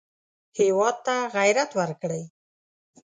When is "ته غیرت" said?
1.05-1.71